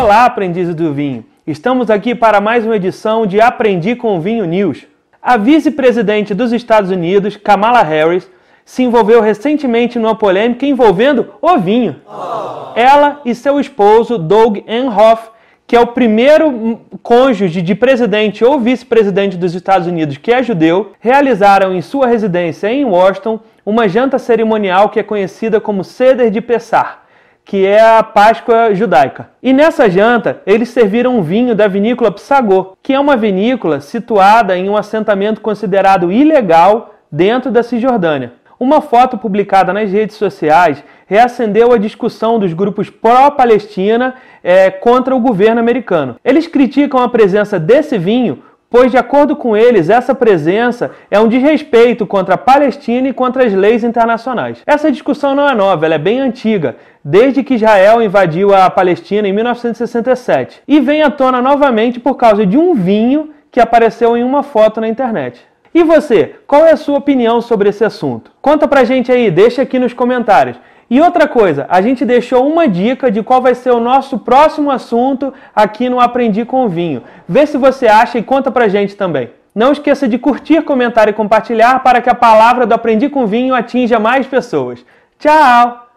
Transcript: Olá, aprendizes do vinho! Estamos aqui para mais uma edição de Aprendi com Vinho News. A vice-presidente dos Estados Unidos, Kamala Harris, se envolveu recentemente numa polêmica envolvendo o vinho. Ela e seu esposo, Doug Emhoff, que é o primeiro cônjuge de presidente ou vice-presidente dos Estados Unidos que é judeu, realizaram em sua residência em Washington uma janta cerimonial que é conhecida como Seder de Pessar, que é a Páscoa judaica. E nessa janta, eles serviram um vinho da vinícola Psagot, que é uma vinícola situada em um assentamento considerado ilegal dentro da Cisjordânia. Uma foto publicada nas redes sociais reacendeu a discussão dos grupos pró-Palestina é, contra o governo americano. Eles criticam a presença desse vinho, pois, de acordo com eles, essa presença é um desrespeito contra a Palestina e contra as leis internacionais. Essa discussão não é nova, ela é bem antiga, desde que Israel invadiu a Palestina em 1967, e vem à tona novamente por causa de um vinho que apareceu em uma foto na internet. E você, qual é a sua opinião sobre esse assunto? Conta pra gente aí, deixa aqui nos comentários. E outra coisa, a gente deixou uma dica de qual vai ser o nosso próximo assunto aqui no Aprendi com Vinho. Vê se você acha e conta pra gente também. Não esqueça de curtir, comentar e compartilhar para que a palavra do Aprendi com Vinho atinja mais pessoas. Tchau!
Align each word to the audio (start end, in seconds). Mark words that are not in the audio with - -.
Olá, 0.00 0.26
aprendizes 0.26 0.76
do 0.76 0.94
vinho! 0.94 1.24
Estamos 1.44 1.90
aqui 1.90 2.14
para 2.14 2.40
mais 2.40 2.64
uma 2.64 2.76
edição 2.76 3.26
de 3.26 3.40
Aprendi 3.40 3.96
com 3.96 4.20
Vinho 4.20 4.44
News. 4.44 4.86
A 5.20 5.36
vice-presidente 5.36 6.32
dos 6.34 6.52
Estados 6.52 6.92
Unidos, 6.92 7.36
Kamala 7.36 7.82
Harris, 7.82 8.30
se 8.64 8.84
envolveu 8.84 9.20
recentemente 9.20 9.98
numa 9.98 10.14
polêmica 10.14 10.64
envolvendo 10.64 11.34
o 11.42 11.58
vinho. 11.58 11.96
Ela 12.76 13.20
e 13.24 13.34
seu 13.34 13.58
esposo, 13.58 14.16
Doug 14.16 14.58
Emhoff, 14.68 15.30
que 15.66 15.74
é 15.74 15.80
o 15.80 15.88
primeiro 15.88 16.80
cônjuge 17.02 17.60
de 17.60 17.74
presidente 17.74 18.44
ou 18.44 18.60
vice-presidente 18.60 19.36
dos 19.36 19.52
Estados 19.52 19.88
Unidos 19.88 20.16
que 20.16 20.32
é 20.32 20.44
judeu, 20.44 20.92
realizaram 21.00 21.74
em 21.74 21.82
sua 21.82 22.06
residência 22.06 22.72
em 22.72 22.84
Washington 22.84 23.40
uma 23.66 23.88
janta 23.88 24.16
cerimonial 24.16 24.90
que 24.90 25.00
é 25.00 25.02
conhecida 25.02 25.60
como 25.60 25.82
Seder 25.82 26.30
de 26.30 26.40
Pessar, 26.40 27.07
que 27.48 27.64
é 27.64 27.80
a 27.80 28.02
Páscoa 28.02 28.74
judaica. 28.74 29.30
E 29.42 29.54
nessa 29.54 29.88
janta, 29.88 30.42
eles 30.44 30.68
serviram 30.68 31.16
um 31.16 31.22
vinho 31.22 31.54
da 31.54 31.66
vinícola 31.66 32.12
Psagot, 32.12 32.76
que 32.82 32.92
é 32.92 33.00
uma 33.00 33.16
vinícola 33.16 33.80
situada 33.80 34.54
em 34.54 34.68
um 34.68 34.76
assentamento 34.76 35.40
considerado 35.40 36.12
ilegal 36.12 36.94
dentro 37.10 37.50
da 37.50 37.62
Cisjordânia. 37.62 38.34
Uma 38.60 38.82
foto 38.82 39.16
publicada 39.16 39.72
nas 39.72 39.90
redes 39.90 40.16
sociais 40.16 40.84
reacendeu 41.06 41.72
a 41.72 41.78
discussão 41.78 42.38
dos 42.38 42.52
grupos 42.52 42.90
pró-Palestina 42.90 44.16
é, 44.44 44.70
contra 44.70 45.16
o 45.16 45.20
governo 45.20 45.58
americano. 45.58 46.16
Eles 46.22 46.46
criticam 46.46 47.00
a 47.00 47.08
presença 47.08 47.58
desse 47.58 47.96
vinho, 47.96 48.42
pois, 48.70 48.90
de 48.90 48.96
acordo 48.96 49.34
com 49.34 49.56
eles, 49.56 49.88
essa 49.88 50.14
presença 50.14 50.90
é 51.10 51.18
um 51.18 51.28
desrespeito 51.28 52.06
contra 52.06 52.34
a 52.34 52.38
Palestina 52.38 53.08
e 53.08 53.12
contra 53.12 53.44
as 53.46 53.52
leis 53.52 53.82
internacionais. 53.82 54.62
Essa 54.66 54.90
discussão 54.90 55.34
não 55.34 55.48
é 55.48 55.54
nova, 55.54 55.86
ela 55.86 55.94
é 55.94 55.98
bem 55.98 56.20
antiga, 56.20 56.76
desde 57.04 57.42
que 57.42 57.54
Israel 57.54 58.02
invadiu 58.02 58.54
a 58.54 58.68
Palestina 58.68 59.26
em 59.26 59.32
1967, 59.32 60.62
e 60.68 60.80
vem 60.80 61.02
à 61.02 61.10
tona 61.10 61.40
novamente 61.40 61.98
por 61.98 62.16
causa 62.16 62.44
de 62.44 62.58
um 62.58 62.74
vinho 62.74 63.30
que 63.50 63.60
apareceu 63.60 64.16
em 64.16 64.22
uma 64.22 64.42
foto 64.42 64.80
na 64.80 64.88
internet. 64.88 65.40
E 65.78 65.84
você, 65.84 66.34
qual 66.44 66.66
é 66.66 66.72
a 66.72 66.76
sua 66.76 66.98
opinião 66.98 67.40
sobre 67.40 67.68
esse 67.68 67.84
assunto? 67.84 68.32
Conta 68.42 68.66
pra 68.66 68.82
gente 68.82 69.12
aí, 69.12 69.30
deixa 69.30 69.62
aqui 69.62 69.78
nos 69.78 69.92
comentários. 69.92 70.56
E 70.90 71.00
outra 71.00 71.28
coisa, 71.28 71.66
a 71.68 71.80
gente 71.80 72.04
deixou 72.04 72.50
uma 72.50 72.66
dica 72.66 73.12
de 73.12 73.22
qual 73.22 73.40
vai 73.40 73.54
ser 73.54 73.70
o 73.70 73.78
nosso 73.78 74.18
próximo 74.18 74.72
assunto 74.72 75.32
aqui 75.54 75.88
no 75.88 76.00
Aprendi 76.00 76.44
com 76.44 76.68
Vinho. 76.68 77.04
Vê 77.28 77.46
se 77.46 77.56
você 77.56 77.86
acha 77.86 78.18
e 78.18 78.24
conta 78.24 78.50
pra 78.50 78.66
gente 78.66 78.96
também. 78.96 79.30
Não 79.54 79.70
esqueça 79.70 80.08
de 80.08 80.18
curtir, 80.18 80.62
comentar 80.62 81.08
e 81.08 81.12
compartilhar 81.12 81.80
para 81.84 82.02
que 82.02 82.10
a 82.10 82.14
palavra 82.14 82.66
do 82.66 82.74
Aprendi 82.74 83.08
com 83.08 83.24
Vinho 83.24 83.54
atinja 83.54 84.00
mais 84.00 84.26
pessoas. 84.26 84.84
Tchau! 85.16 85.87